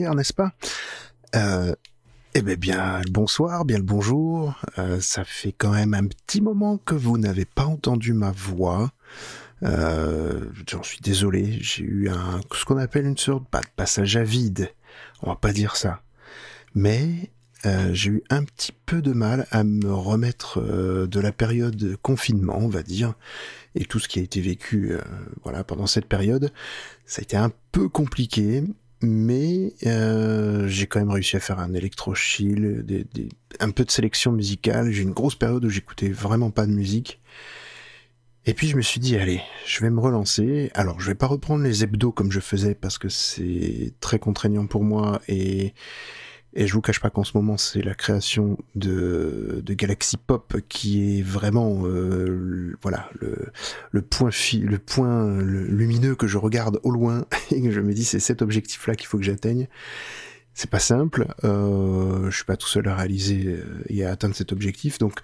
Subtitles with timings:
[0.00, 0.52] n'est-ce pas?
[1.36, 1.74] Euh,
[2.34, 4.54] Eh bien, bien, le bonsoir, bien le bonjour.
[4.78, 8.90] Euh, ça fait quand même un petit moment que vous n'avez pas entendu ma voix.
[9.62, 11.58] Euh, J'en suis désolé.
[11.60, 14.72] J'ai eu un ce qu'on appelle une sorte de passage à vide.
[15.22, 16.02] On va pas dire ça.
[16.74, 17.30] Mais
[17.92, 22.58] j'ai eu un petit peu de mal à me remettre de la période de confinement,
[22.58, 23.14] on va dire,
[23.74, 24.92] et tout ce qui a été vécu,
[25.44, 26.52] voilà, pendant cette période.
[27.06, 28.64] Ça a été un peu compliqué
[29.02, 32.84] mais euh, j'ai quand même réussi à faire un électro-chill,
[33.60, 34.90] un peu de sélection musicale.
[34.90, 37.20] J'ai une grosse période où j'écoutais vraiment pas de musique.
[38.46, 40.70] Et puis je me suis dit, allez, je vais me relancer.
[40.74, 44.66] Alors je vais pas reprendre les hebdos comme je faisais parce que c'est très contraignant
[44.66, 45.72] pour moi et
[46.54, 51.18] et je vous cache pas qu'en ce moment, c'est la création de, Galaxy Pop qui
[51.18, 57.60] est vraiment, euh, voilà, le, fi, le point lumineux que je regarde au loin et
[57.60, 59.68] que je me dis c'est cet objectif-là qu'il faut que j'atteigne.
[60.54, 61.26] C'est pas simple.
[61.42, 65.20] Euh, je suis pas tout seul à réaliser euh, et à atteindre cet objectif, donc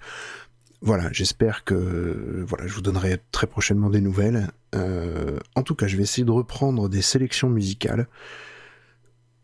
[0.81, 4.49] voilà, j'espère que voilà, je vous donnerai très prochainement des nouvelles.
[4.73, 8.07] Euh, en tout cas, je vais essayer de reprendre des sélections musicales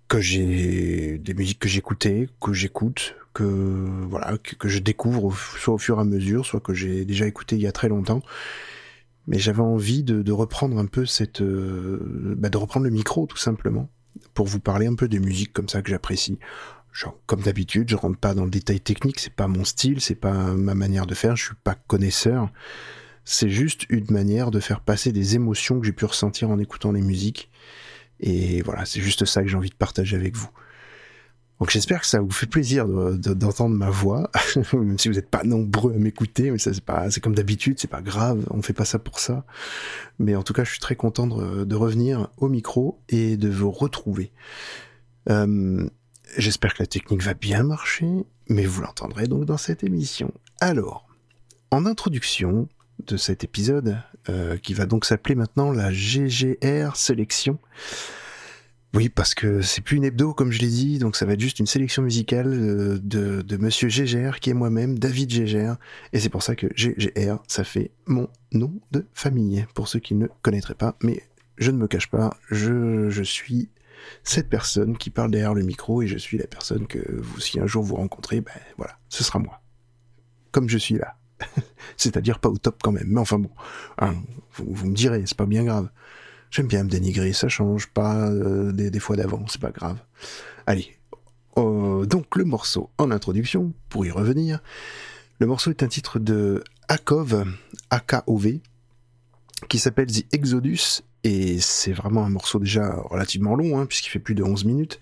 [0.08, 5.78] que j'ai des musiques que j'écoutais, que j'écoute, que voilà, que, je découvre soit au
[5.78, 8.22] fur et à mesure, soit que j'ai déjà écouté il y a très longtemps.
[9.28, 13.38] Mais j'avais envie de, reprendre un peu cette, euh, bah, de reprendre le micro tout
[13.38, 13.90] simplement
[14.34, 16.40] pour vous parler un peu des musiques comme ça que j'apprécie.
[17.26, 20.54] comme d'habitude, je rentre pas dans le détail technique, c'est pas mon style, c'est pas
[20.54, 22.50] ma manière de faire, je suis pas connaisseur.
[23.26, 26.94] C'est juste une manière de faire passer des émotions que j'ai pu ressentir en écoutant
[26.94, 27.52] les musiques
[28.20, 30.50] et voilà, c'est juste ça que j'ai envie de partager avec vous.
[31.60, 34.30] Donc j'espère que ça vous fait plaisir de- de- d'entendre ma voix,
[34.74, 37.80] même si vous n'êtes pas nombreux à m'écouter, mais ça c'est pas, c'est comme d'habitude,
[37.80, 39.44] c'est pas grave, on fait pas ça pour ça.
[40.20, 43.50] Mais en tout cas, je suis très content de, de revenir au micro et de
[43.50, 44.32] vous retrouver.
[45.30, 45.88] Euh,
[46.38, 48.08] j'espère que la technique va bien marcher,
[48.50, 50.32] mais vous l'entendrez donc dans cette émission.
[50.62, 51.08] Alors,
[51.72, 52.70] en introduction
[53.06, 53.98] de cet épisode,
[54.30, 57.60] euh, qui va donc s'appeler maintenant la GGR Sélection,
[58.94, 61.40] oui, parce que c'est plus une hebdo, comme je l'ai dit, donc ça va être
[61.40, 65.78] juste une sélection musicale euh, de, de Monsieur Gégère, qui est moi-même, David Gégère,
[66.14, 70.16] et c'est pour ça que GGR, ça fait mon nom de famille, pour ceux qui
[70.16, 71.22] ne connaîtraient pas, mais
[71.58, 73.70] je ne me cache pas, je, je suis
[74.24, 77.60] cette personne qui parle derrière le micro, et je suis la personne que vous, si
[77.60, 79.62] un jour vous rencontrez, ben voilà, ce sera moi.
[80.52, 81.18] Comme je suis là.
[81.98, 83.52] C'est-à-dire pas au top quand même, mais enfin bon,
[84.00, 84.16] hein,
[84.56, 85.90] vous, me direz, c'est pas bien grave.
[86.50, 89.98] J'aime bien me dénigrer, ça change pas euh, des, fois d'avant, c'est pas grave.
[90.66, 90.98] Allez,
[91.58, 94.60] euh, donc le morceau en introduction, pour y revenir,
[95.40, 97.44] le morceau est un titre de Akov,
[97.90, 98.62] A-K-O-V,
[99.68, 104.20] qui s'appelle The Exodus, et c'est vraiment un morceau déjà relativement long, hein, puisqu'il fait
[104.20, 105.00] plus de 11 minutes.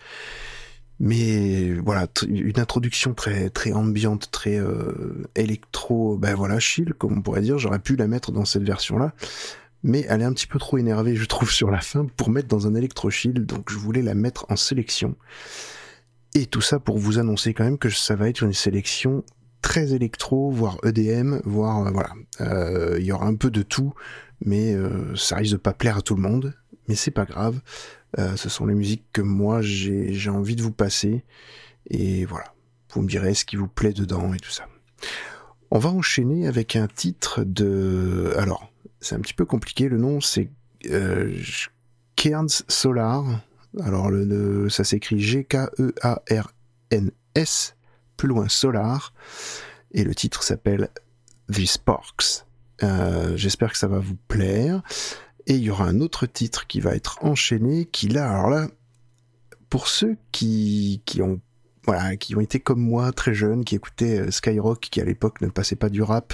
[1.00, 7.22] Mais voilà, une introduction très très ambiante, très euh, électro, ben voilà, chill, comme on
[7.22, 7.58] pourrait dire.
[7.58, 9.14] J'aurais pu la mettre dans cette version-là,
[9.84, 12.48] mais elle est un petit peu trop énervée, je trouve, sur la fin pour mettre
[12.48, 15.16] dans un électro chill, donc je voulais la mettre en sélection.
[16.34, 19.24] Et tout ça pour vous annoncer quand même que ça va être une sélection
[19.62, 23.94] très électro, voire EDM, voire euh, voilà, Euh, il y aura un peu de tout,
[24.40, 24.76] mais
[25.16, 26.54] ça risque de pas plaire à tout le monde,
[26.88, 27.60] mais c'est pas grave.
[28.18, 31.24] Euh, ce sont les musiques que moi j'ai envie de vous passer,
[31.90, 32.54] et voilà,
[32.94, 34.68] vous me direz ce qui vous plaît dedans et tout ça.
[35.72, 40.22] On va enchaîner avec un titre de, alors c'est un petit peu compliqué, le nom
[40.22, 40.50] c'est
[40.90, 41.34] euh,
[42.16, 43.26] Cairns Solar.
[43.84, 45.20] Alors le, le- ça s'écrit
[46.46, 47.76] G-K-E-A-R-N-S,
[48.18, 49.14] plus loin Solar,
[49.92, 50.90] et le titre s'appelle
[51.52, 52.46] The Sparks.
[52.84, 54.82] Euh, J'espère que ça va vous plaire.
[55.48, 58.68] Et il y aura un autre titre qui va être enchaîné, qui là, alors là,
[59.70, 61.40] pour ceux qui, qui ont
[61.86, 65.42] voilà, qui ont été comme moi très jeunes, qui écoutaient euh, Skyrock, qui à l'époque
[65.42, 66.34] ne passait pas du rap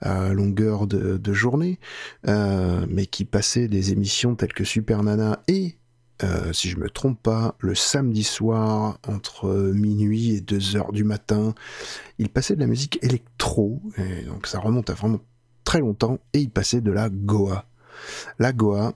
[0.00, 1.78] à longueur de, journée,
[2.28, 5.76] euh, mais qui passait des émissions telles que Super Nana et,
[6.22, 11.02] euh, si je me trompe pas, le samedi soir entre minuit et 2 heures du
[11.02, 11.54] matin,
[12.18, 15.20] il passait de la musique électro, et donc ça remonte à vraiment
[15.64, 17.66] très longtemps, et il passait de la Goa.
[18.38, 18.94] La Goa,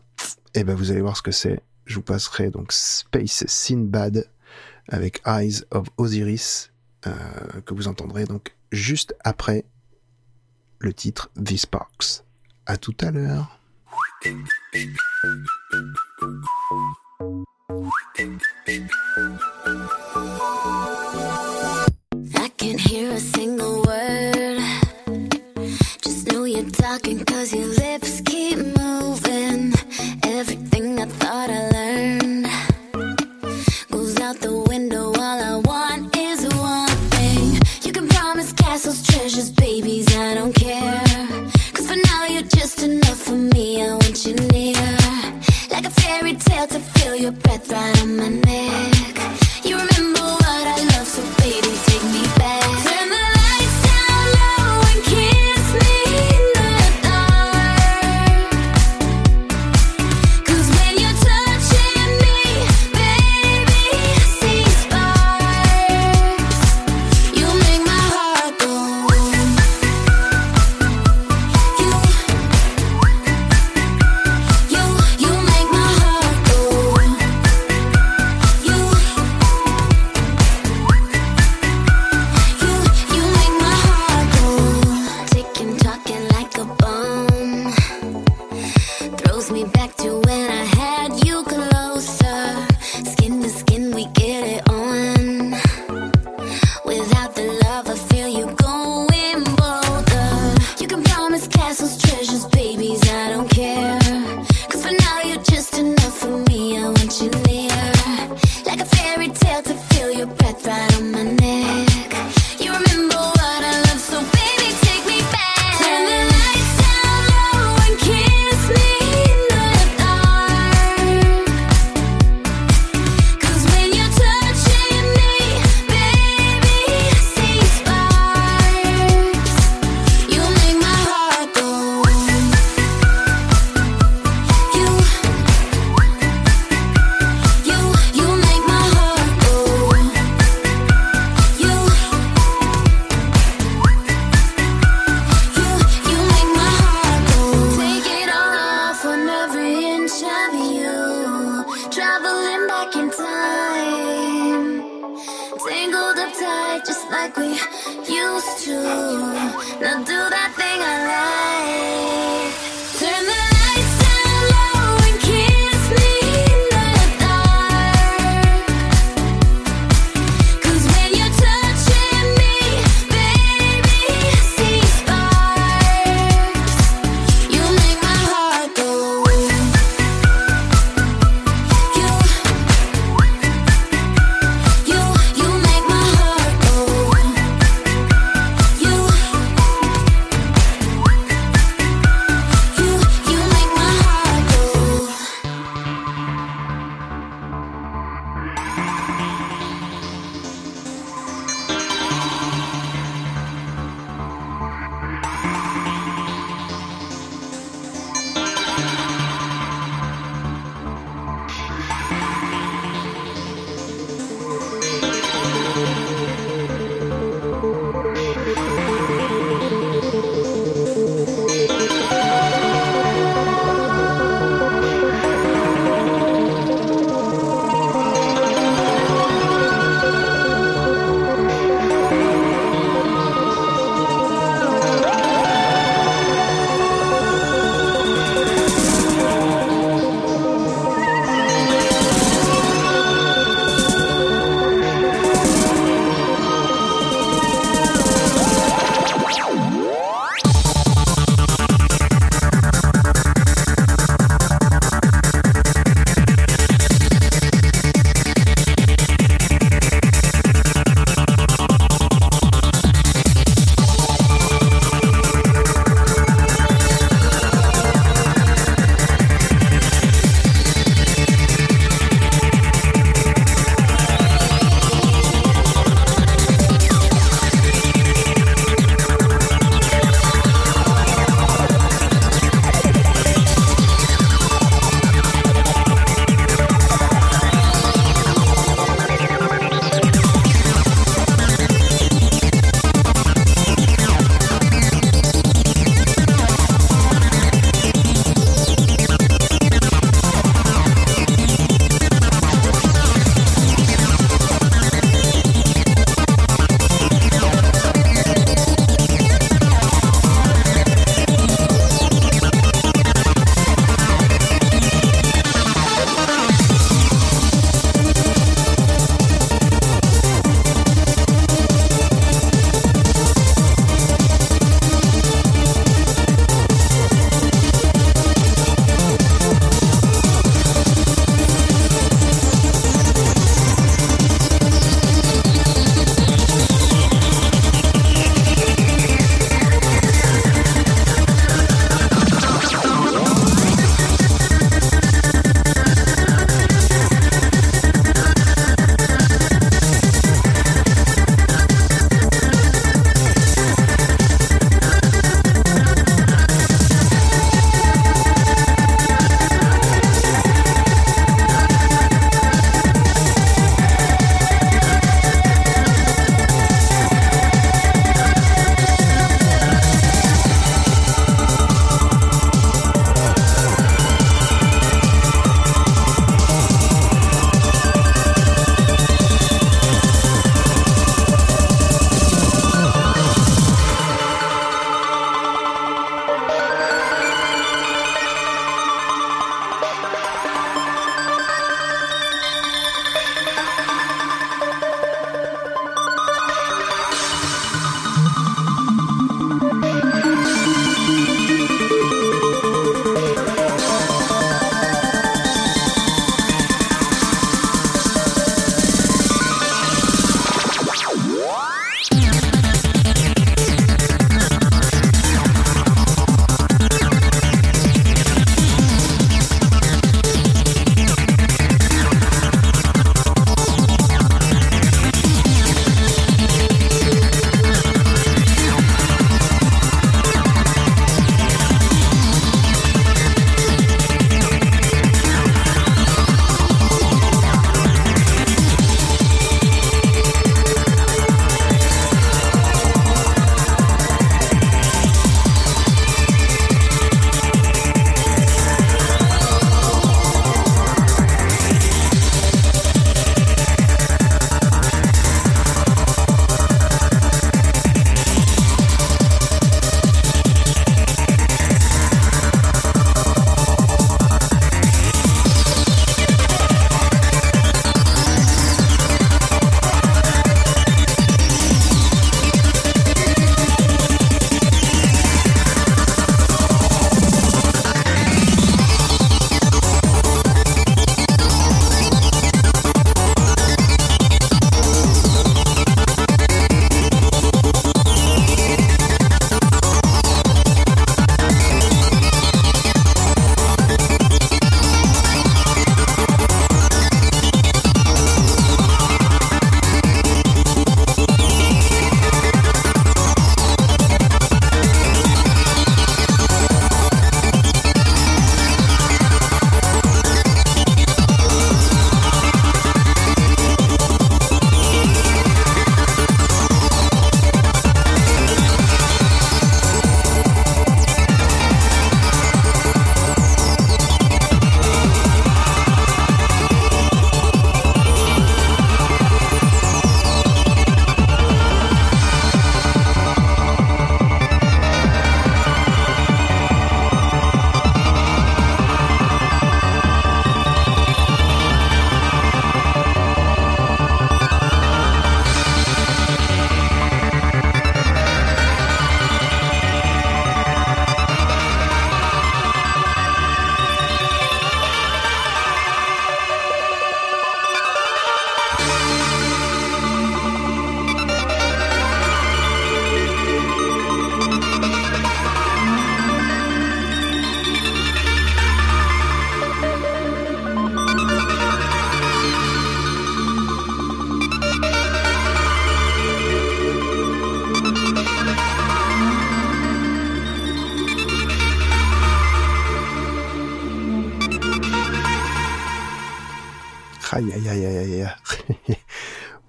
[0.55, 1.61] eh ben vous allez voir ce que c'est.
[1.87, 4.29] Je vous passerai donc Space Sinbad
[4.89, 6.71] avec Eyes of Osiris,
[7.07, 7.13] euh,
[7.65, 9.65] que vous entendrez donc juste après
[10.79, 12.25] le titre The Sparks.
[12.67, 13.59] À tout à l'heure.
[31.09, 32.47] Thought I learned
[33.91, 35.08] goes out the window.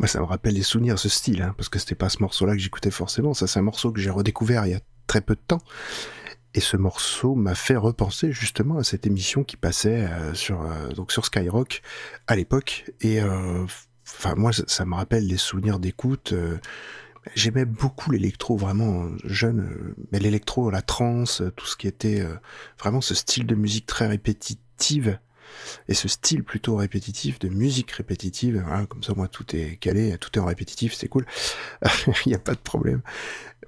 [0.10, 2.60] Ça me rappelle les souvenirs, ce style, hein, parce que c'était pas ce morceau-là que
[2.60, 3.34] j'écoutais forcément.
[3.34, 5.62] Ça, c'est un morceau que j'ai redécouvert il y a très peu de temps.
[6.56, 10.90] Et ce morceau m'a fait repenser justement à cette émission qui passait euh, sur euh,
[10.90, 11.82] donc sur Skyrock
[12.28, 12.86] à l'époque.
[13.02, 13.66] Et euh,
[14.08, 16.34] enfin moi, ça, ça, me rappelle les souvenirs d'écoute.
[17.36, 22.26] J'aimais beaucoup l'électro, vraiment jeune, mais l'électro, la trance, tout ce qui était
[22.80, 25.20] vraiment ce style de musique très répétitive
[25.88, 30.18] et ce style plutôt répétitif, de musique répétitive, hein, comme ça moi tout est calé,
[30.20, 31.26] tout est en répétitif, c'est cool,
[32.26, 33.02] il n'y a pas de problème.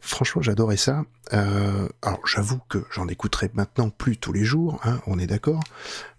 [0.03, 1.03] Franchement, j'adorais ça.
[1.33, 5.63] Euh, alors j'avoue que j'en écouterai maintenant plus tous les jours, hein, on est d'accord,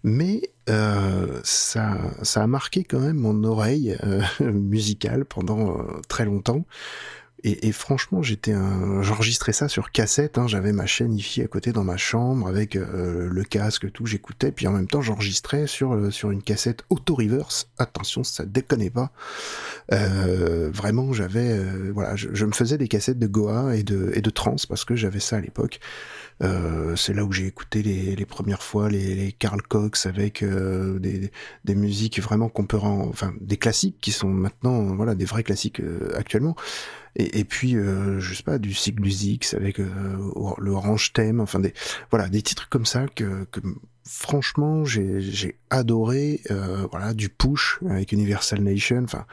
[0.03, 4.21] mais euh, ça, ça a marqué quand même mon oreille euh,
[4.51, 6.65] musicale pendant très longtemps.
[7.43, 9.01] Et, et franchement, j'étais un...
[9.01, 10.37] j'enregistrais ça sur cassette.
[10.37, 14.05] Hein, J'avais ma chaîne IFI à côté dans ma chambre avec euh, le casque, tout.
[14.05, 17.69] J'écoutais, puis en même temps, j'enregistrais sur euh, sur une cassette auto reverse.
[17.77, 19.11] Attention, ça déconne pas.
[19.91, 24.11] Euh, vraiment, j'avais euh, voilà, je, je, me faisais des cassettes de Goa et de
[24.15, 25.79] et de trance parce que j'avais ça à l'époque.
[26.41, 30.41] Euh, c'est là où j'ai écouté les, les, premières fois les, les Carl Cox avec
[30.41, 31.31] euh, des,
[31.63, 35.81] des, musiques vraiment qu'on peut enfin des classiques qui sont maintenant voilà des vrais classiques
[36.15, 36.55] actuellement.
[37.15, 39.85] Et, puis euh, je sais pas du Cygnus X avec euh,
[40.57, 41.73] le Orange Theme, enfin des
[42.09, 43.59] voilà des titres comme ça que, que
[44.03, 46.41] franchement j'ai adoré.
[46.89, 49.25] voilà du Push avec Universal Nation, enfin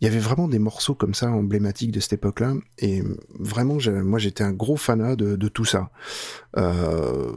[0.00, 3.02] il y avait vraiment des morceaux comme ça emblématiques de cette époque-là, et
[3.38, 5.90] vraiment, moi j'étais un gros fanat de, de tout ça.
[6.56, 7.32] Euh,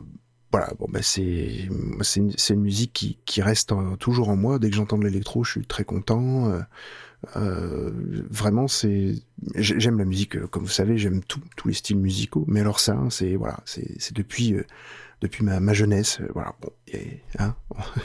[0.52, 1.70] voilà, bon ben c'est
[2.02, 4.60] c'est une, une, musique qui, qui reste toujours en moi.
[4.60, 6.52] Dès que j'entends de l'électro, je suis très content.
[7.36, 7.92] Euh, euh,
[8.30, 9.16] vraiment, c'est
[9.56, 12.46] j'aime la musique, comme vous savez, j'aime tous les styles musicaux.
[12.48, 14.64] Mais alors ça, c'est voilà, c'est depuis euh,
[15.22, 16.20] depuis ma, ma jeunesse.
[16.22, 16.72] Euh, voilà, bon,
[17.40, 17.56] hein,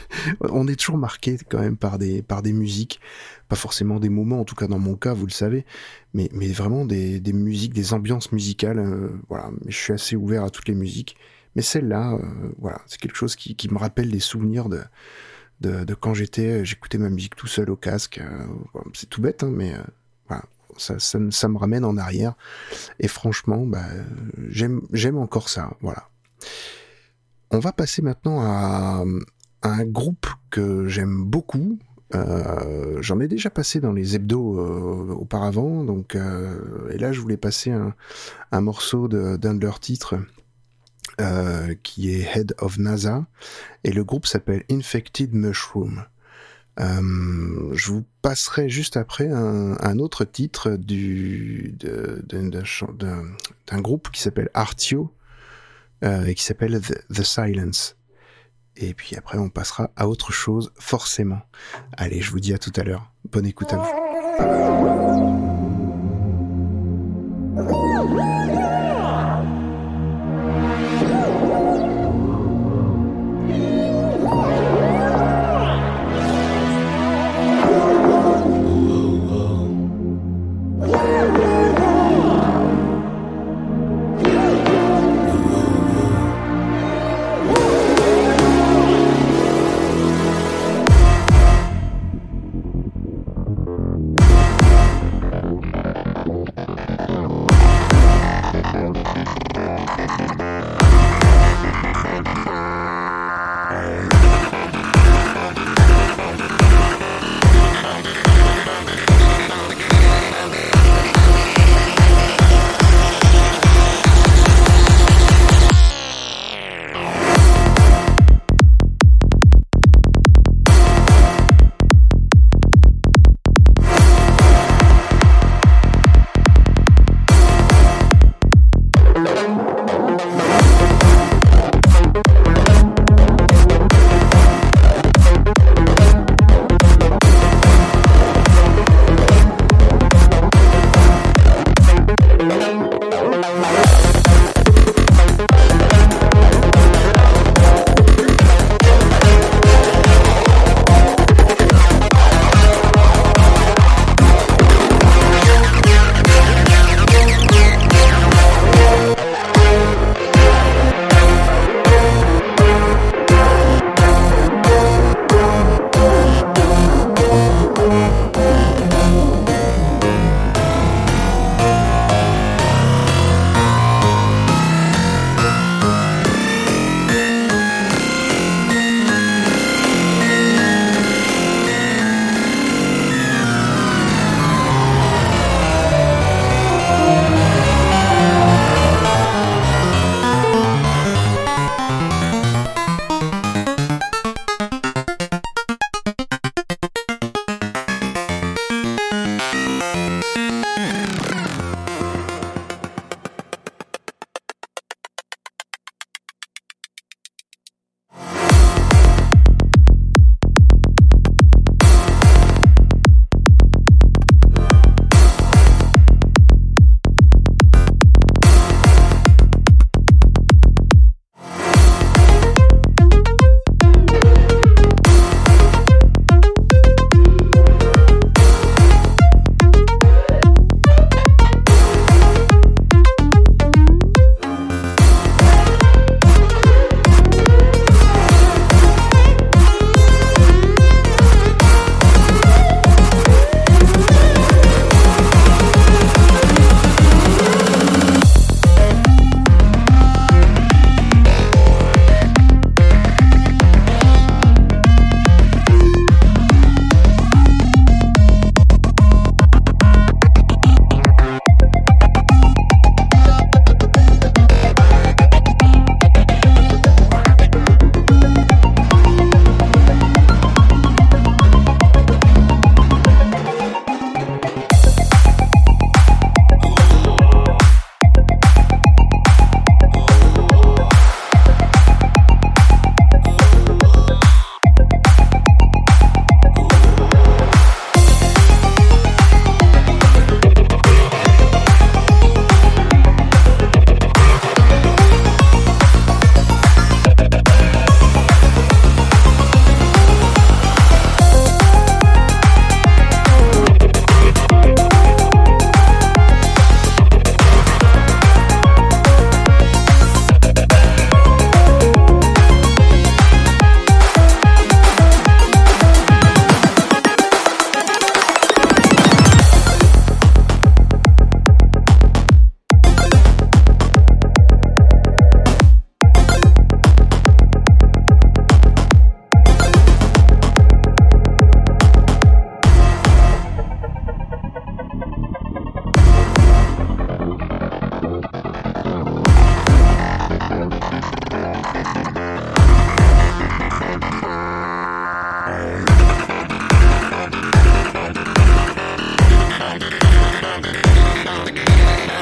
[0.41, 2.99] on est toujours marqué quand même par des par des musiques,
[3.47, 5.65] pas forcément des moments, en tout cas dans mon cas, vous le savez,
[6.13, 8.79] mais mais vraiment des, des musiques, des ambiances musicales.
[8.79, 11.15] Euh, voilà, je suis assez ouvert à toutes les musiques,
[11.55, 14.81] mais celle-là, euh, voilà, c'est quelque chose qui, qui me rappelle des souvenirs de
[15.61, 18.19] de, quand j'étais, j'écoutais ma musique tout seul au casque.
[18.19, 18.45] Euh,
[18.93, 19.73] c'est tout bête, hein, mais
[20.27, 20.43] voilà,
[20.77, 22.35] ça, ça, me ramène en arrière.
[22.99, 23.85] Et franchement, bah,
[24.49, 25.71] j'aime, encore ça.
[25.81, 26.09] Voilà.
[27.51, 29.03] On va passer maintenant à,
[29.63, 31.79] un groupe que j'aime beaucoup.
[32.13, 37.19] Euh, J'en ai déjà passé dans les hebdos euh, auparavant, donc euh, et là je
[37.19, 40.15] voulais passer un, morceau d'un de leurs titres
[41.21, 43.25] euh, qui est Head of NASA
[43.83, 46.03] et le groupe s'appelle Infected Mushroom.
[46.79, 55.13] Euh, je vous passerai juste après un, autre titre du d'un groupe qui s'appelle Artio
[56.03, 57.95] euh, et qui s'appelle The, Silence.
[58.75, 61.39] Et puis après, on passera à autre chose, forcément.
[61.95, 63.13] Allez, je vous dis à tout à l'heure.
[63.31, 65.54] Bonne écoute à vous.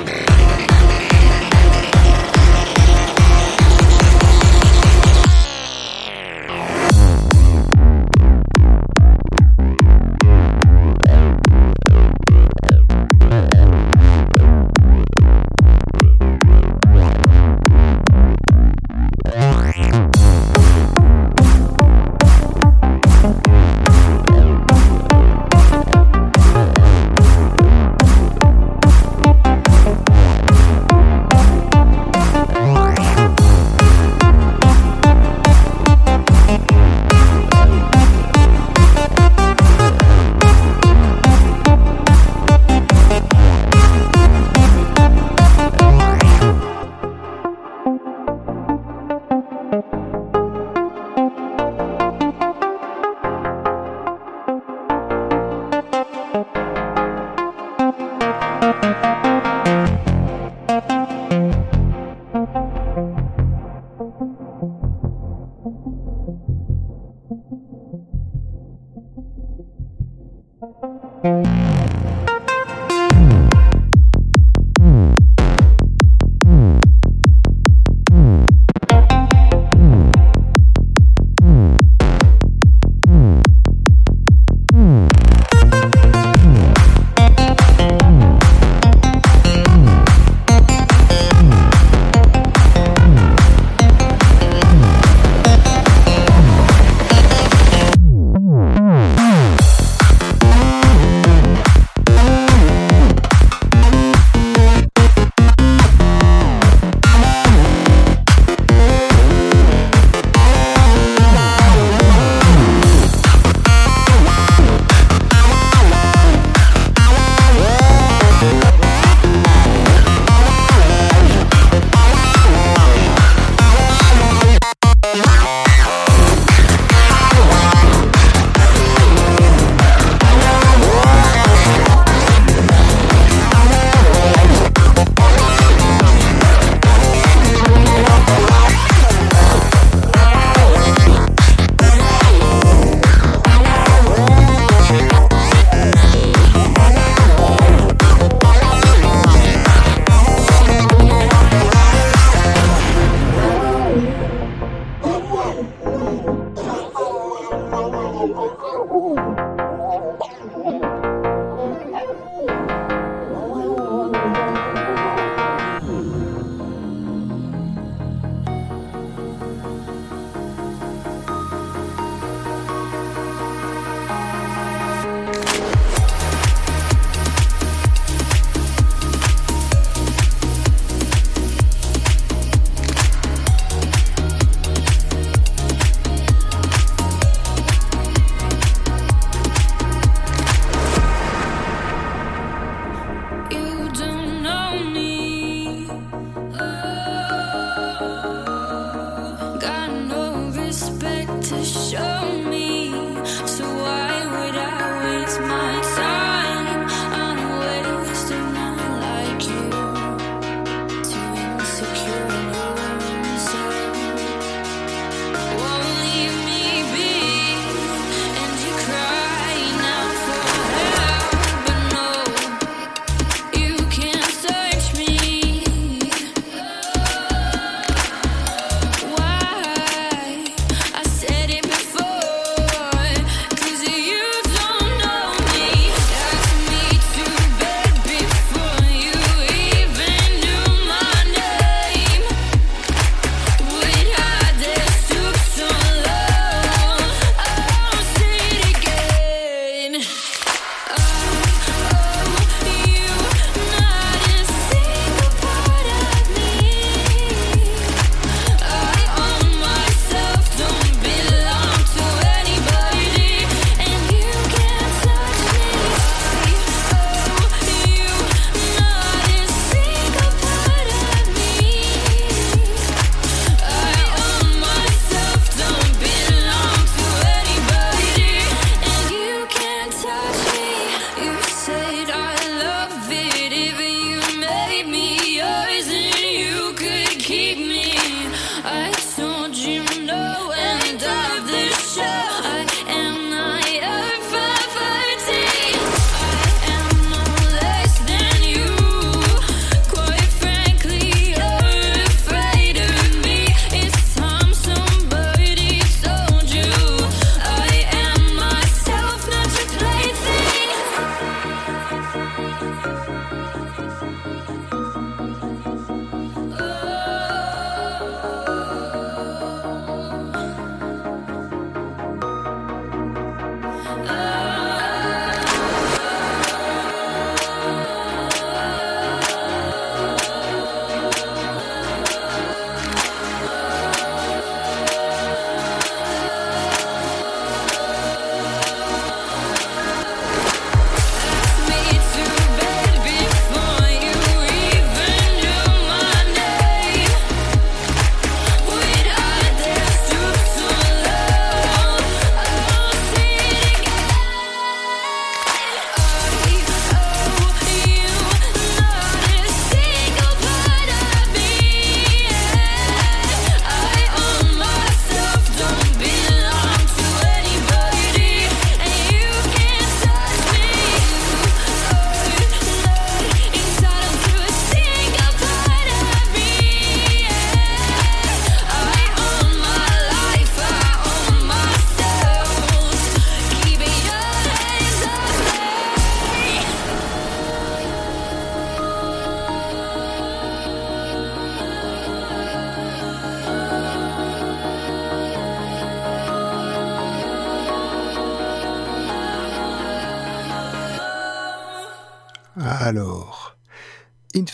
[0.06, 0.33] Yeah.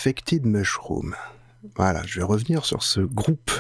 [0.10, 1.14] Infected Mushroom.
[1.76, 3.52] Voilà, je vais revenir sur ce groupe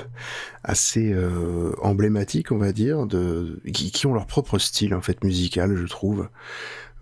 [0.64, 5.76] assez euh, emblématique, on va dire, de qui, ont leur propre style en fait musical,
[5.76, 6.28] je trouve.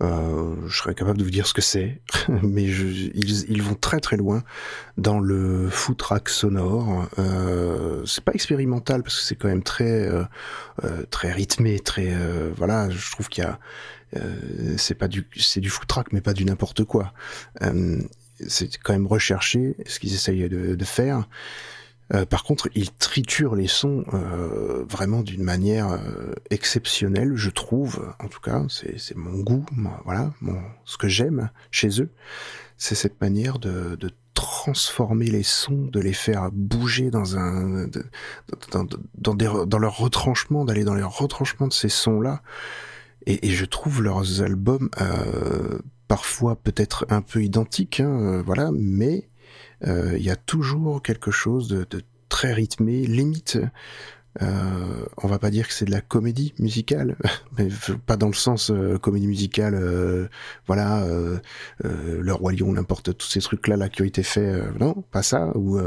[0.03, 2.01] Euh, je serais capable de vous dire ce que c'est,
[2.43, 4.43] mais ils, ils, vont très très loin
[4.97, 7.07] dans le foot track sonore.
[7.17, 10.25] Euh, c'est pas expérimental parce que c'est quand même très euh,
[11.09, 12.13] très rythmé, très
[12.57, 12.89] voilà.
[12.89, 13.59] Je trouve qu'il y a
[14.75, 17.13] c'est pas du c'est du foot track mais pas du n'importe quoi.
[18.47, 21.27] C'est quand même recherché ce qu'ils essayent de, de faire.
[22.13, 28.13] Euh, par contre, il triture les sons euh, vraiment d'une manière euh, exceptionnelle, je trouve.
[28.19, 29.65] En tout cas, c'est mon goût,
[30.05, 32.09] voilà, mon, ce que j'aime chez eux,
[32.77, 38.05] c'est cette manière de, de, transformer les sons, de les faire bouger dans un, de,
[38.71, 38.85] dans,
[39.15, 42.43] dans, des, dans leur retranchement, d'aller dans les retranchements de ces sons-là.
[43.25, 49.29] Et, et, je trouve leurs albums euh, parfois peut-être un peu identiques, hein, voilà, mais
[49.85, 53.57] euh, il y a toujours quelque chose de, de très rythmé, limite.
[54.43, 57.17] Euh, on va pas dire que c'est de la comédie musicale,
[57.57, 57.69] mais
[58.05, 60.27] pas dans le sens euh, comédie musicale, euh,
[60.67, 61.39] voilà, euh,
[61.85, 65.23] euh, le roi lion, n'importe tous ces trucs-là là qui ont été faits, non, pas
[65.23, 65.79] ça, ou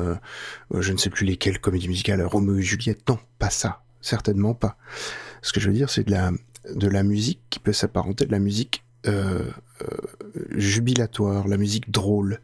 [0.74, 4.76] je ne sais plus lesquels comédies musicales, Roméo et Juliette, non, pas ça, certainement pas.
[5.42, 6.32] Ce que je veux dire, c'est de la
[6.74, 9.50] de la musique qui peut s'apparenter de la musique euh,
[9.82, 9.86] euh,
[10.50, 12.40] jubilatoire, la musique drôle,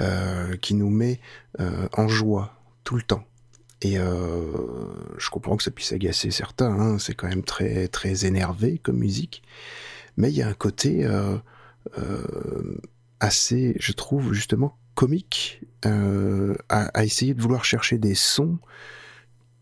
[0.00, 1.20] euh, qui nous met
[1.58, 3.24] en joie tout le temps.
[3.82, 8.78] Et je comprends que ça puisse agacer certains, hein, c'est quand même très très énervé
[8.78, 9.42] comme musique,
[10.16, 11.06] mais il y a un côté
[13.20, 18.58] assez, je trouve justement comique à, à, essayer de vouloir chercher des sons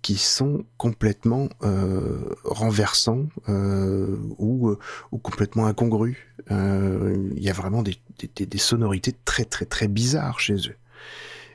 [0.03, 4.77] qui sont complètement euh, renversants euh, ou,
[5.13, 6.17] ou complètement incongrus.
[6.51, 7.97] Euh, il y a vraiment des,
[8.35, 10.77] des, des, sonorités très très très bizarres chez eux.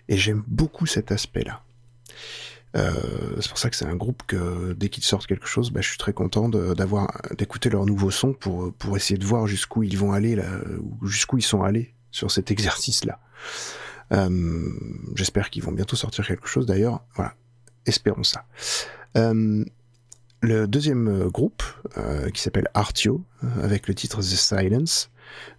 [0.08, 1.64] Et j'aime beaucoup cet aspect-là.
[2.76, 5.82] Euh, c'est pour ça que c'est un groupe que dès qu'ils sortent quelque chose, bah,
[5.82, 6.50] je suis très content
[7.38, 10.40] d'écouter leur nouveau son pour pour essayer de voir jusqu'où ils vont aller
[11.04, 13.20] jusqu'où ils sont allés sur cet exercice-là.
[14.12, 14.70] Euh,
[15.16, 16.66] J'espère qu'ils vont bientôt sortir quelque chose.
[16.66, 17.36] D'ailleurs, voilà,
[17.86, 18.46] espérons ça.
[19.18, 19.64] Euh,
[20.42, 21.64] le deuxième groupe,
[21.98, 23.24] euh, qui s'appelle Artio,
[23.64, 25.10] avec le titre The Silence,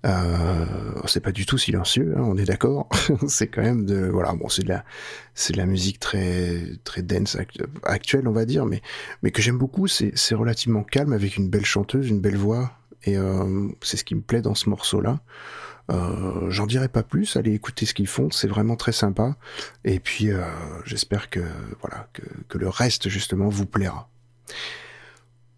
[0.04, 0.64] euh,
[1.06, 2.88] c'est pas du tout silencieux, hein, on est d'accord.
[3.28, 4.84] c'est quand même de, voilà, bon, c'est de la,
[5.34, 7.36] c'est de la musique très, très dense
[7.82, 8.82] actuelle, on va dire, mais,
[9.22, 9.86] mais que j'aime beaucoup.
[9.88, 12.72] C'est, relativement calme avec une belle chanteuse, une belle voix,
[13.04, 15.20] et euh, c'est ce qui me plaît dans ce morceau-là.
[15.90, 19.36] Euh, J'en dirai pas plus, allez écouter ce qu'ils font, c'est vraiment très sympa.
[19.84, 20.42] Et puis euh,
[20.84, 21.40] j'espère que
[21.80, 24.08] voilà que, le reste justement vous plaira.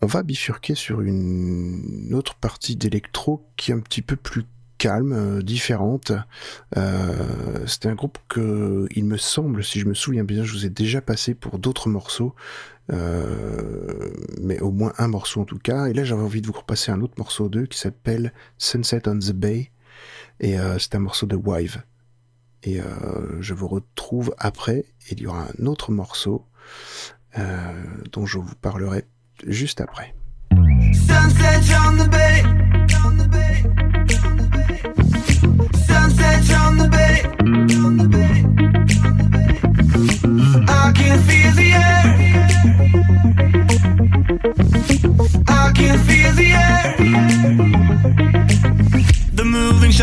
[0.00, 4.44] On va bifurquer sur une autre partie d'électro qui est un petit peu plus
[4.76, 6.12] calme, euh, différente.
[6.76, 10.66] Euh, C'était un groupe que, il me semble, si je me souviens bien, je vous
[10.66, 12.34] ai déjà passé pour d'autres morceaux,
[14.40, 15.86] mais au moins un morceau en tout cas.
[15.86, 19.18] Et là, j'avais envie de vous repasser un autre morceau d'eux qui s'appelle Sunset on
[19.18, 19.70] the Bay.
[20.40, 21.82] Et euh, c'est un morceau de Wive.
[22.62, 24.84] Et euh, je vous retrouve après.
[25.10, 26.44] Il y aura un autre morceau
[27.38, 29.04] euh, dont je vous parlerai
[29.46, 30.14] juste après.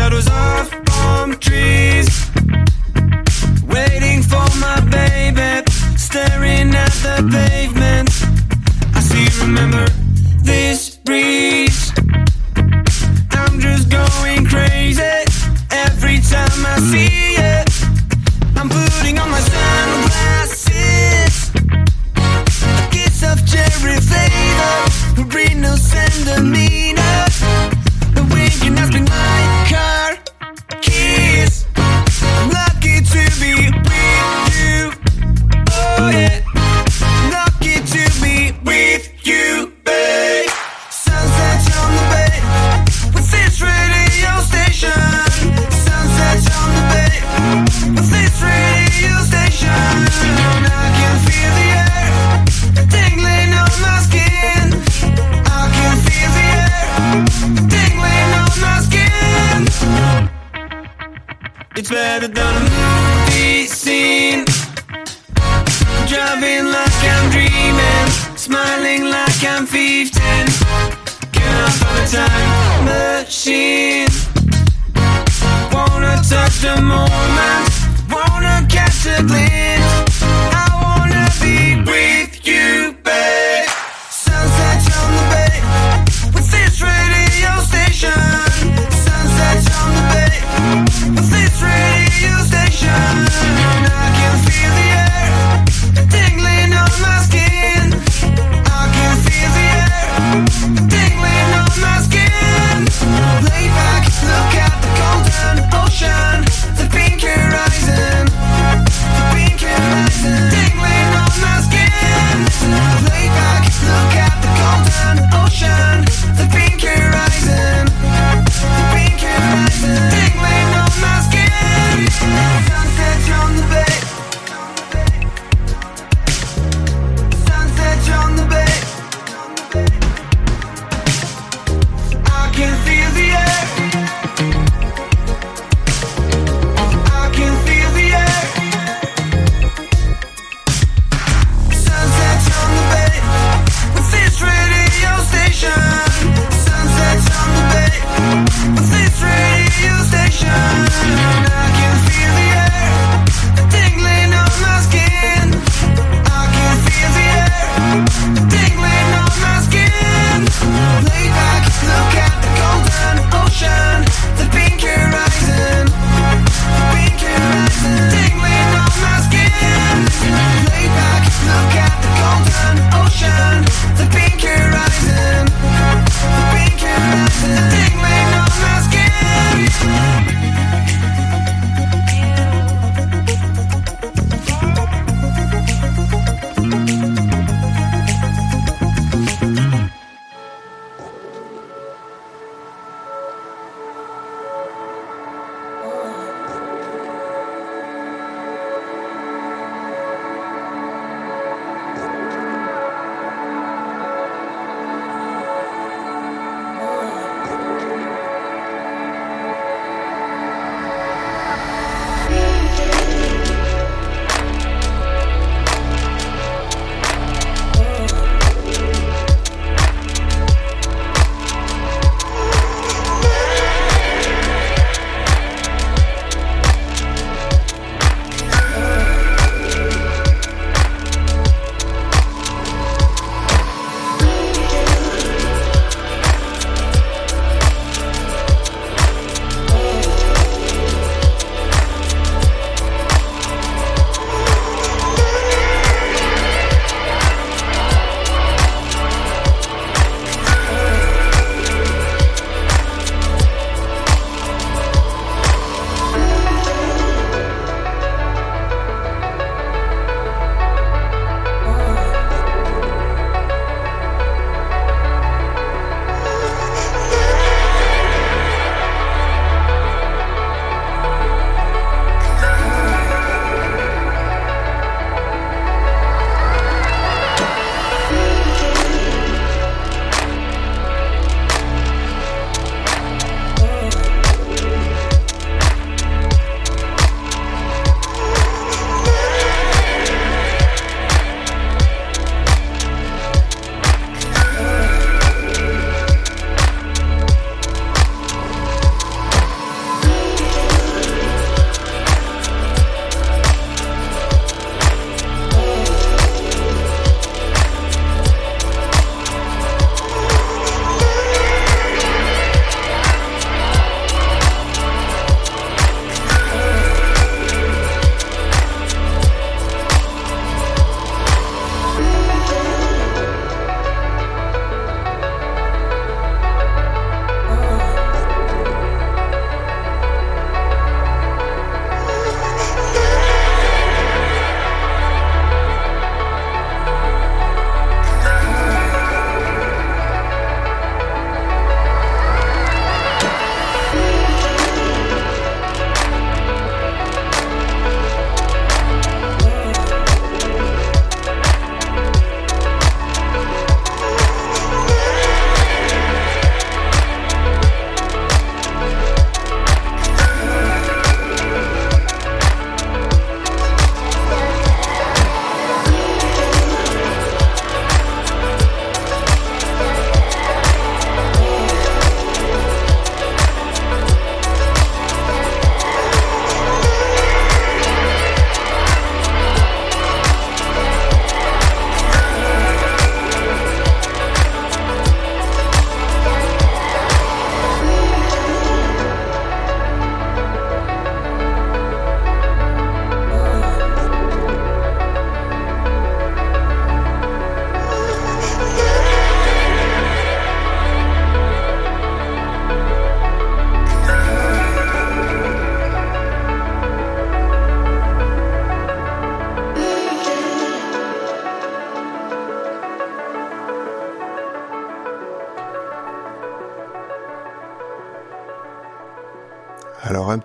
[0.06, 2.30] Shadows of palm trees.
[3.66, 5.68] Waiting for my baby.
[5.96, 8.10] Staring at the pavement.
[8.94, 10.05] I see, remember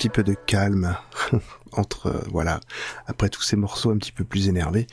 [0.01, 0.97] petit peu de calme
[1.73, 2.59] entre euh, voilà
[3.05, 4.87] après tous ces morceaux un petit peu plus énervés,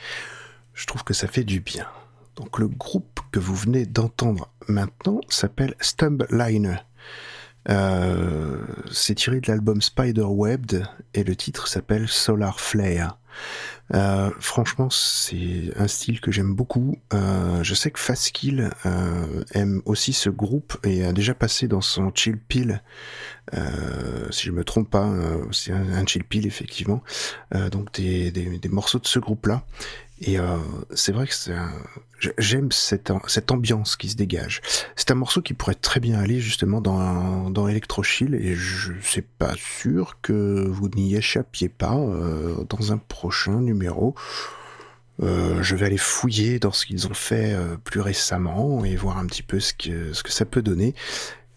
[0.75, 1.87] je trouve que ça fait du bien.
[2.35, 6.75] Donc le groupe que vous venez d'entendre maintenant s'appelle Stumbliner.
[7.69, 10.85] Euh, c'est tiré de l'album Spiderwebbed
[11.15, 13.18] et le titre s'appelle Solar Flare.
[13.93, 16.97] Euh, franchement, c'est un style que j'aime beaucoup.
[17.13, 21.81] Euh, je sais que Fastkill euh, aime aussi ce groupe et a déjà passé dans
[21.81, 22.81] son chill pill.
[24.29, 25.11] Si je me trompe pas,
[25.51, 27.01] c'est un, chill pill effectivement.
[27.71, 29.63] Donc des morceaux de ce groupe-là.
[30.21, 30.57] Et euh,
[30.93, 31.33] c'est vrai que
[32.37, 33.11] j'aime cette,
[33.51, 34.61] ambiance qui se dégage.
[34.95, 38.91] C'est un morceau qui pourrait très bien aller justement dans, dans Electro Chill et je
[39.01, 44.13] suis pas sûr que vous n'y échappiez pas euh, dans un prochain numéro.
[45.21, 47.55] Euh, je vais aller fouiller dans ce qu'ils ont fait
[47.85, 50.95] plus récemment et voir un petit peu ce que, ça peut donner.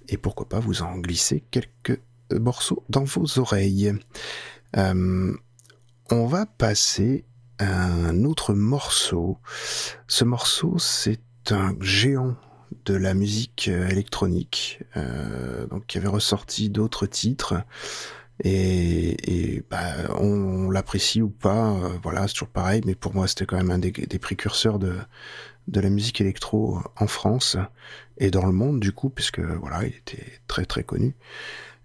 [0.08, 2.00] Et pourquoi pas vous en glisser quelques
[2.32, 3.92] morceaux dans vos oreilles.
[4.74, 7.24] On va passer
[7.62, 9.38] un autre morceau.
[10.06, 12.36] Ce morceau, c'est un géant
[12.84, 17.54] de la musique euh, électronique, euh, donc qui avait ressorti d'autres titres.
[18.44, 22.82] Et, bah, on, l'apprécie ou pas, euh, voilà, c'est toujours pareil.
[22.86, 27.56] Mais pour moi, c'était quand même un des, précurseurs de la musique électro en France
[28.18, 31.14] et dans le monde du coup, puisque voilà, il était très très connu.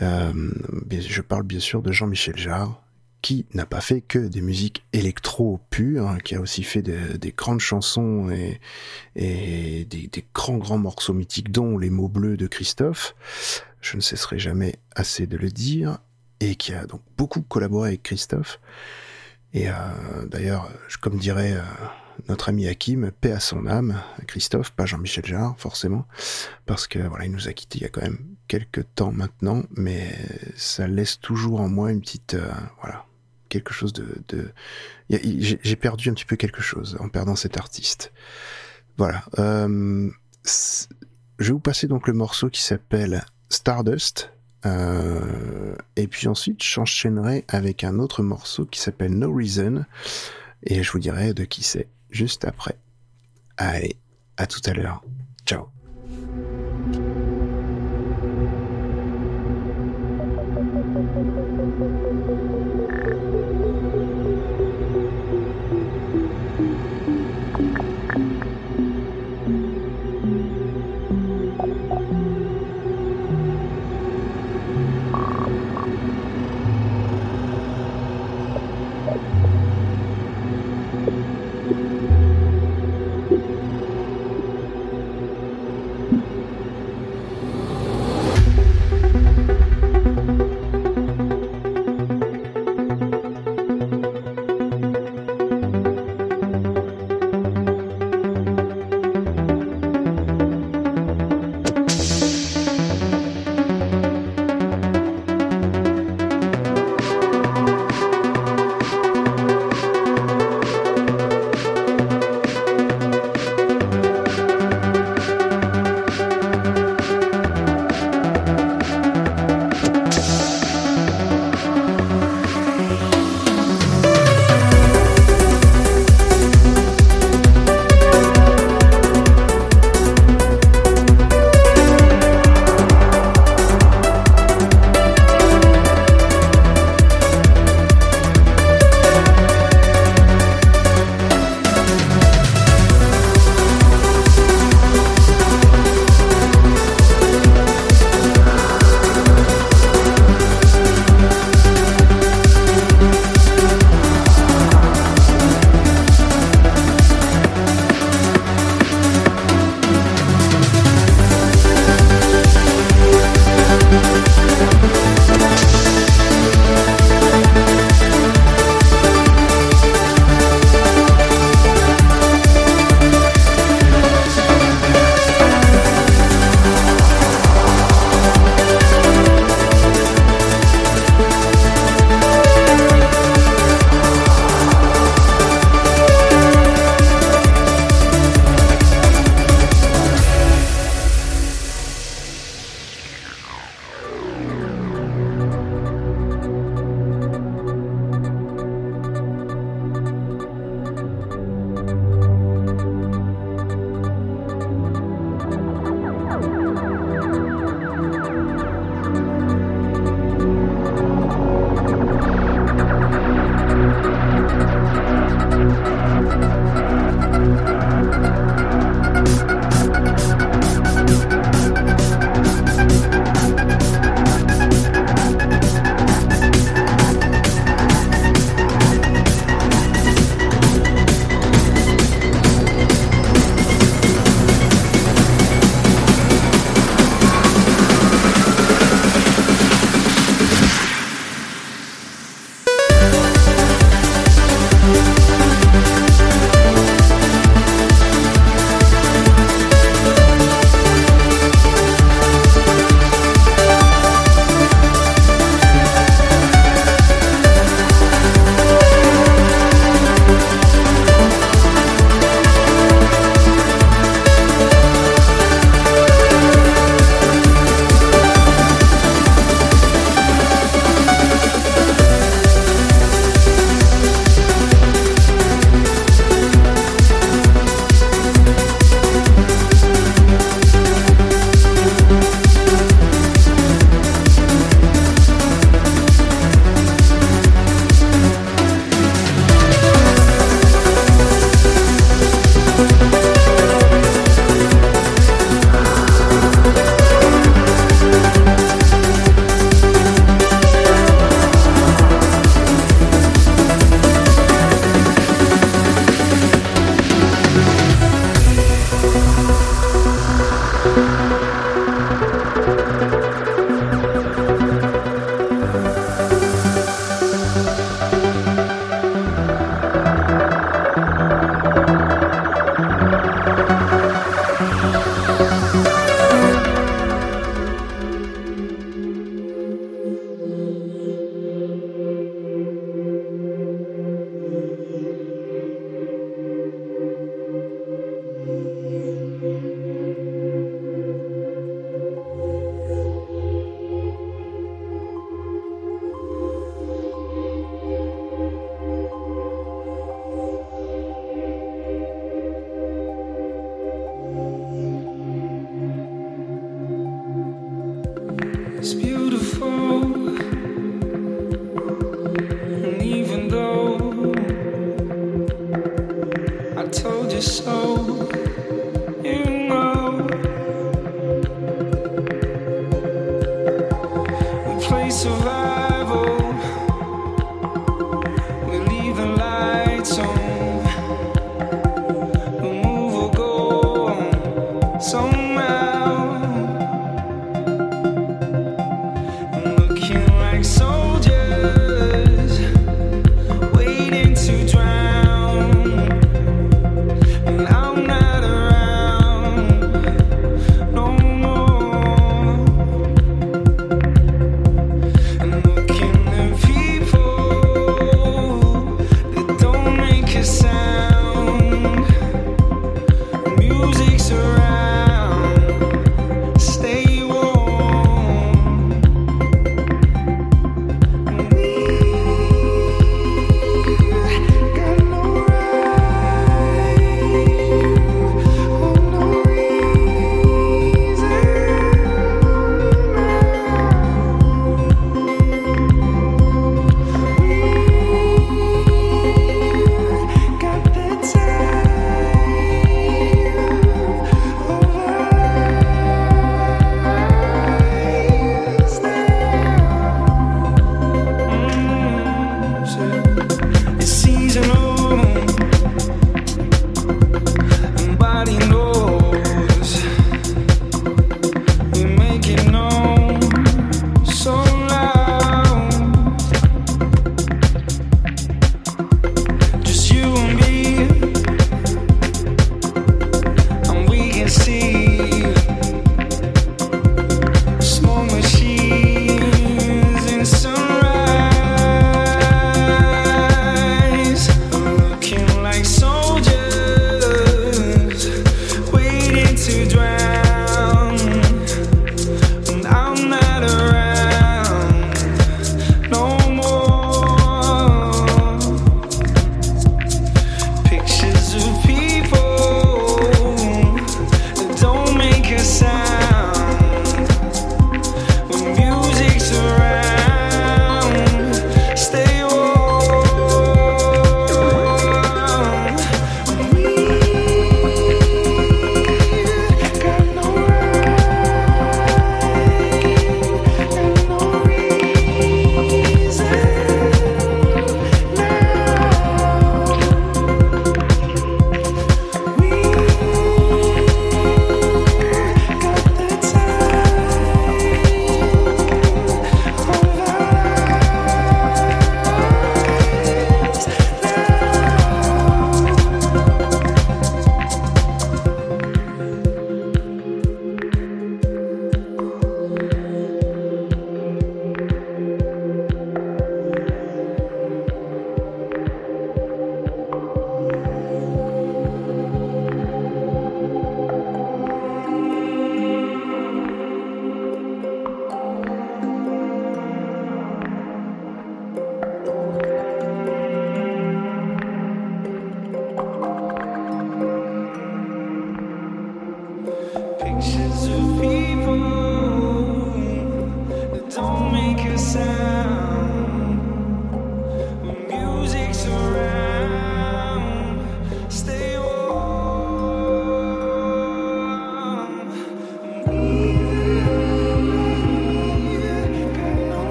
[0.00, 2.80] Je parle bien sûr de Jean-Michel Jarre,
[3.22, 7.16] qui n'a pas fait que des musiques électro pures, hein, qui a aussi fait de-
[7.16, 8.60] des grandes chansons et,
[9.84, 13.14] des, grands grands morceaux mythiques, dont les mots bleus de Christophe.
[13.80, 15.98] Je ne cesserai jamais assez de le dire,
[16.40, 18.60] et qui a donc beaucoup collaboré avec Christophe.
[19.52, 19.74] Et euh,
[20.26, 21.62] d'ailleurs, comme dirait euh,
[22.28, 26.06] notre ami Hakim, paix à son âme, Christophe, pas Jean-Michel Jarre, forcément,
[26.66, 29.62] parce que voilà, il nous a quittés il y a quand même quelques temps maintenant,
[29.76, 30.14] mais
[30.56, 32.50] ça laisse toujours en moi une petite, euh,
[32.80, 33.04] voilà,
[33.48, 34.52] quelque chose de,
[35.10, 38.12] j'ai perdu un petit peu quelque chose en perdant cet artiste.
[38.96, 39.24] Voilà.
[39.38, 40.10] Euh,
[41.38, 44.32] je vais vous passer donc le morceau qui s'appelle Stardust.
[44.66, 49.84] euh, et puis ensuite, j'enchaînerai avec un autre morceau qui s'appelle No Reason.
[50.64, 52.76] Et je vous dirai de qui c'est juste après.
[53.56, 53.96] Allez,
[54.36, 55.02] à tout à l'heure.
[55.46, 55.77] Ciao.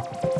[0.00, 0.39] Musik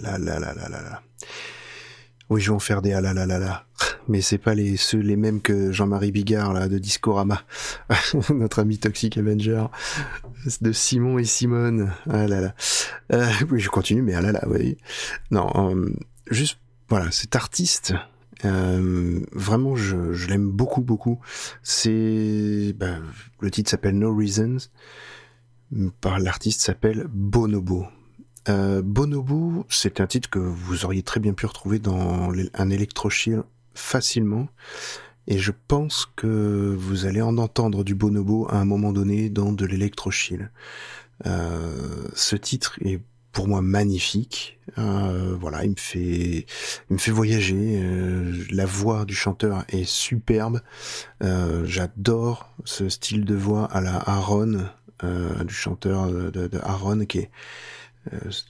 [0.00, 1.02] là là là là là là.
[2.30, 3.66] Oui, je vais en faire des ah là là là là.
[4.08, 7.42] Mais c'est pas les ceux les mêmes que Jean-Marie Bigard là de Discorama,
[8.30, 9.66] notre ami Toxic Avenger,
[10.60, 11.92] de Simon et Simone.
[12.08, 12.54] Ah là là.
[13.12, 14.78] Euh, oui, je continue, mais ah là là, oui.
[15.30, 15.90] Non, euh,
[16.30, 16.58] juste
[16.88, 17.94] voilà, cet artiste.
[18.44, 21.20] euh, vraiment, je, je l'aime beaucoup, beaucoup.
[21.62, 22.96] C'est, bah,
[23.40, 24.56] le titre s'appelle No Reasons.
[26.00, 27.86] Par l'artiste s'appelle Bonobo.
[28.48, 33.42] Euh, Bonobo, c'est un titre que vous auriez très bien pu retrouver dans un électro-chill
[33.74, 34.48] facilement.
[35.28, 39.52] Et je pense que vous allez en entendre du Bonobo à un moment donné dans
[39.52, 40.50] de l'électro-chill.
[41.26, 44.58] Euh, ce titre est pour moi magnifique.
[44.78, 46.46] Euh, voilà, il me fait,
[46.90, 47.80] il me fait voyager.
[47.82, 50.60] Euh, la voix du chanteur est superbe.
[51.64, 54.66] J'adore ce style de voix à la Aaron,
[55.02, 57.30] du chanteur de, de, Aaron, qui est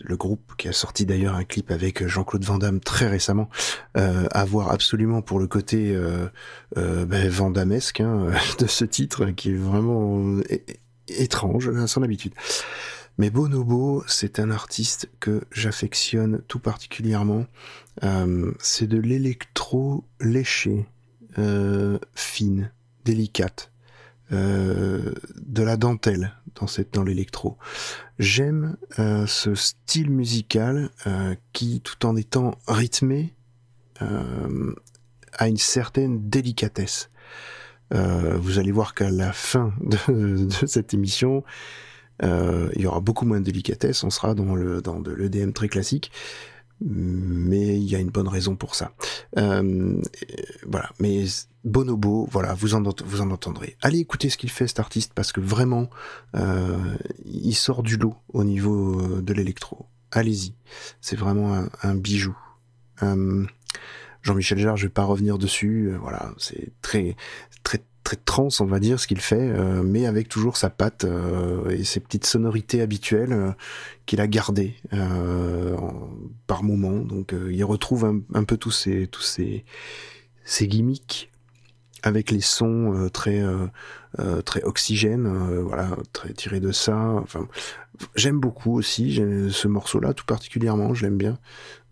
[0.00, 3.48] le groupe qui a sorti d'ailleurs un clip avec Jean-Claude Van Damme très récemment,
[3.96, 6.26] euh, à voir absolument pour le côté euh,
[6.78, 8.28] euh, ben, Van Dammesque hein,
[8.58, 10.40] de ce titre qui est vraiment
[11.08, 12.32] étrange à son habitude.
[13.18, 17.46] Mais Bonobo, c'est un artiste que j'affectionne tout particulièrement.
[18.02, 20.86] Euh, c'est de l'électro léché,
[21.38, 22.72] euh, fine,
[23.04, 23.70] délicate,
[24.32, 27.56] euh, de la dentelle dans cette l'électro.
[28.18, 33.34] J'aime euh, ce style musical euh, qui, tout en étant rythmé,
[34.00, 34.74] euh,
[35.32, 37.10] a une certaine délicatesse.
[37.94, 41.44] Vous allez voir qu'à la fin de, cette émission,
[42.22, 44.02] il y aura beaucoup moins de délicatesse.
[44.02, 46.10] On sera dans le dans de l'EDM très classique,
[46.84, 48.92] mais il y a une bonne raison pour ça.
[49.38, 50.00] Euh,
[50.66, 50.90] voilà.
[51.00, 51.24] Mais
[51.64, 53.76] Bonobo, voilà, vous en ent- vous en entendrez.
[53.82, 55.88] Allez écouter ce qu'il fait cet artiste parce que vraiment,
[56.34, 56.78] euh,
[57.24, 59.86] il sort du lot au niveau euh, de l'électro.
[60.10, 60.54] Allez-y,
[61.00, 62.36] c'est vraiment un, un bijou.
[63.02, 63.44] Euh,
[64.22, 65.88] Jean-Michel Jarre, je vais pas revenir dessus.
[65.92, 67.16] euh, voilà, c'est très
[67.62, 71.04] très très trans, on va dire, ce qu'il fait, euh, mais avec toujours sa patte
[71.04, 73.52] euh, et ses petites sonorités habituelles euh,
[74.06, 75.76] qu'il a gardées euh,
[76.46, 76.98] par moment.
[76.98, 79.64] Donc, euh, il retrouve un, peu tous ces tous ces
[80.44, 81.30] ces gimmicks
[82.02, 83.42] avec les sons euh, très
[84.44, 85.26] très oxygène,
[85.62, 86.98] voilà, très tiré de ça.
[86.98, 87.48] Enfin,
[88.14, 89.14] j'aime beaucoup aussi
[89.50, 91.38] ce morceau-là, tout particulièrement, je l'aime bien.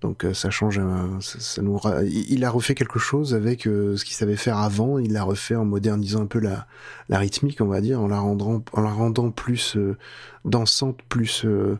[0.01, 3.97] Donc euh, ça change, un- ça, ça nous, il a refait quelque chose avec euh,
[3.97, 4.99] ce qu'il savait faire avant.
[4.99, 6.67] Il l'a refait en modernisant un peu la,
[7.09, 9.97] la rythmique, on va dire, en la rendant, en la rendant plus euh,
[10.45, 11.79] dansante, plus euh,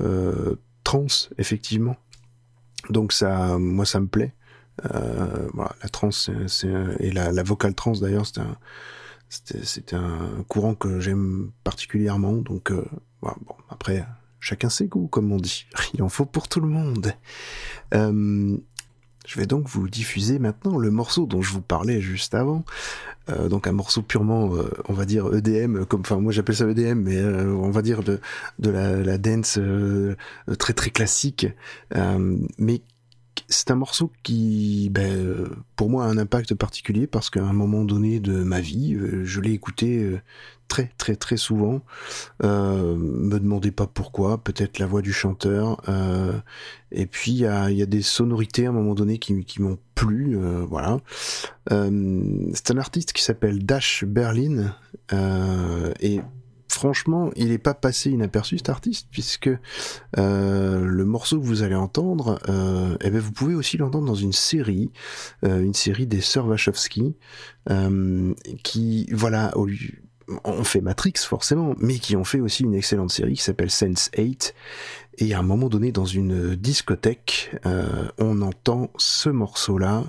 [0.00, 1.06] euh, trans,
[1.38, 1.96] effectivement.
[2.88, 4.34] Donc ça, moi, ça me plaît.
[4.94, 6.30] Euh, voilà, la trance
[7.00, 8.38] et la, la vocale trans d'ailleurs, c'est
[9.94, 10.00] un,
[10.38, 12.32] un courant que j'aime particulièrement.
[12.32, 12.84] Donc euh,
[13.20, 14.04] voilà, bon, après,
[14.40, 15.66] chacun ses goûts, comme on dit.
[15.94, 17.12] Il en faut pour tout le monde.
[17.94, 18.56] Euh,
[19.26, 22.64] je vais donc vous diffuser maintenant le morceau dont je vous parlais juste avant.
[23.28, 26.68] Euh, donc un morceau purement, euh, on va dire EDM, comme, enfin moi j'appelle ça
[26.68, 28.18] EDM, mais on va dire de,
[28.58, 29.58] la, la dance
[30.58, 31.46] très très classique.
[33.50, 37.52] C'est un morceau qui, ben, euh, pour moi, a un impact particulier parce qu'à un
[37.52, 40.20] moment donné de ma vie, euh, je l'ai écouté euh,
[40.68, 41.82] très très très souvent.
[42.44, 45.82] Euh, me demandez pas pourquoi, peut-être la voix du chanteur.
[46.92, 47.46] et puis il y
[47.82, 50.98] a, des sonorités à un moment donné qui, m'ont plu, voilà.
[51.68, 54.76] C'est un artiste qui s'appelle Dash Berlin
[56.00, 56.20] et
[56.70, 59.50] franchement, il n'est pas passé inaperçu cet artiste puisque
[60.18, 64.14] euh, le morceau que vous allez entendre, euh, eh ben vous pouvez aussi l'entendre dans
[64.14, 64.90] une série,
[65.44, 67.14] euh, une série des sœurs Wachowski,
[68.62, 70.02] qui voilà, au lieu-
[70.44, 74.10] on fait Matrix forcément, mais qui ont fait aussi une excellente série qui s'appelle Sense
[74.16, 74.54] 8.
[75.18, 77.50] Et à un moment donné, dans une discothèque,
[78.18, 80.04] on entend ce morceau-là,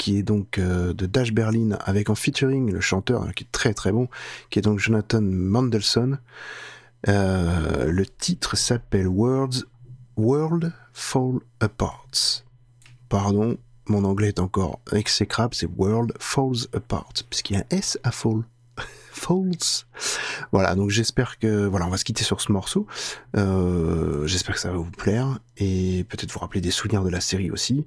[0.00, 3.52] qui est donc euh, de Dash Berlin, avec en featuring le chanteur, hein, qui est
[3.52, 4.08] très très bon,
[4.48, 6.16] qui est donc Jonathan Mandelson.
[7.06, 9.66] Euh, le titre s'appelle Worlds,
[10.16, 12.44] World Fall Apart.
[13.10, 13.58] Pardon,
[13.88, 18.10] mon anglais est encore exécrable, c'est World Falls Apart, puisqu'il y a un S à
[18.10, 18.44] Fall.
[19.12, 19.84] Falls.
[20.50, 22.86] Voilà, donc j'espère que voilà, on va se quitter sur ce morceau.
[23.36, 27.20] Euh, j'espère que ça va vous plaire et peut-être vous rappeler des souvenirs de la
[27.20, 27.84] série aussi.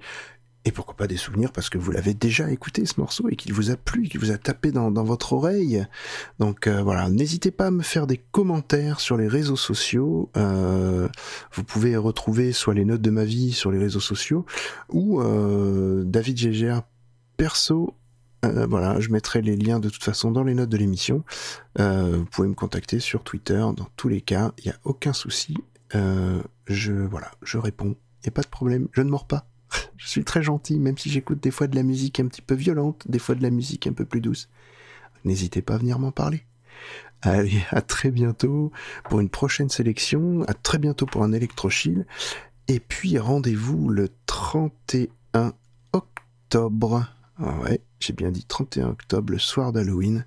[0.66, 3.54] Et pourquoi pas des souvenirs parce que vous l'avez déjà écouté ce morceau et qu'il
[3.54, 5.86] vous a plu, qu'il vous a tapé dans, dans votre oreille.
[6.40, 10.30] Donc euh, voilà, n'hésitez pas à me faire des commentaires sur les réseaux sociaux.
[10.38, 11.10] Euh,
[11.52, 14.46] vous pouvez retrouver soit les notes de ma vie sur les réseaux sociaux
[14.90, 16.84] ou euh, David Gégère
[17.36, 17.94] perso.
[18.46, 21.24] Euh, voilà, je mettrai les liens de toute façon dans les notes de l'émission.
[21.78, 23.60] Vous pouvez me contacter sur Twitter.
[23.76, 25.58] Dans tous les cas, il n'y a aucun souci.
[25.94, 27.96] Je voilà, je réponds
[28.26, 29.48] y a pas de problème, je ne mords pas.
[29.98, 32.56] Je suis très gentil, même si j'écoute des fois de la musique un petit peu
[32.56, 34.50] violente, des fois de la musique un peu plus douce.
[35.24, 36.44] N'hésitez pas à venir m'en parler.
[37.22, 38.72] Allez, à très bientôt
[39.10, 42.06] pour une prochaine sélection, à très bientôt pour un électrochill,
[42.68, 45.54] et puis rendez-vous le 31
[45.94, 47.08] octobre.
[47.38, 50.26] Ah ouais, j'ai bien dit 31 octobre, le soir d'Halloween,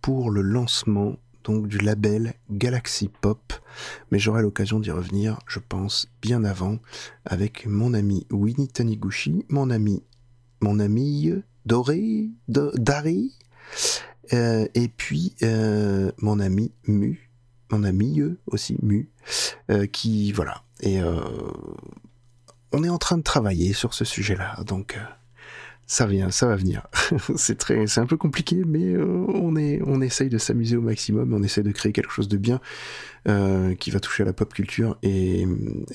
[0.00, 1.16] pour le lancement
[1.46, 3.52] donc du label Galaxy Pop.
[4.10, 6.78] Mais j'aurai l'occasion d'y revenir, je pense, bien avant,
[7.24, 10.02] avec mon ami Winnie Taniguchi, mon ami,
[10.60, 11.32] mon ami
[11.64, 13.32] Doré, Do- Dari,
[14.32, 17.30] euh, et puis euh, mon ami Mu,
[17.70, 19.10] mon ami aussi Mu,
[19.70, 20.62] euh, qui voilà.
[20.80, 20.98] Et
[22.72, 24.98] on est en train de travailler sur ce sujet-là, donc
[25.86, 26.86] ça vient, ça va venir.
[27.36, 30.80] c'est très, c'est un peu compliqué, mais euh, on est, on essaye de s'amuser au
[30.80, 32.60] maximum, on essaie de créer quelque chose de bien
[33.28, 35.46] euh, qui va toucher à la pop culture et,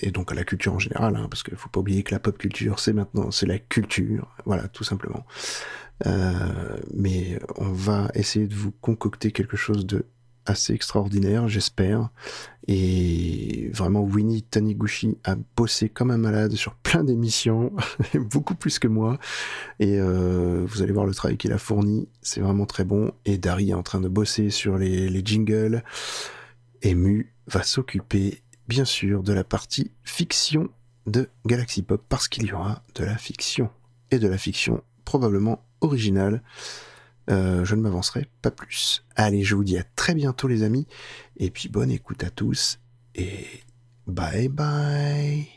[0.01, 2.19] et donc à la culture en général, hein, parce qu'il faut pas oublier que la
[2.19, 5.25] pop culture, c'est maintenant, c'est la culture, voilà, tout simplement.
[6.07, 10.05] Euh, mais on va essayer de vous concocter quelque chose de
[10.45, 12.09] assez extraordinaire, j'espère.
[12.67, 17.73] Et vraiment, Winnie Taniguchi a bossé comme un malade sur plein d'émissions,
[18.15, 19.19] beaucoup plus que moi.
[19.79, 23.11] Et euh, vous allez voir le travail qu'il a fourni, c'est vraiment très bon.
[23.25, 25.83] Et Dari est en train de bosser sur les, les jingles.
[26.81, 30.69] Et Mu va s'occuper, bien sûr, de la partie fiction
[31.07, 33.69] de Galaxy Pop, parce qu'il y aura de la fiction.
[34.11, 36.41] Et de la fiction probablement originale.
[37.31, 39.05] Euh, je ne m'avancerai pas plus.
[39.15, 40.85] Allez, je vous dis à très bientôt les amis,
[41.37, 42.79] et puis bonne écoute à tous,
[43.15, 43.45] et
[44.05, 45.47] bye bye.